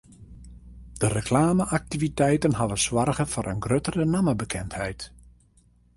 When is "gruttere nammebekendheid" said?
3.67-5.01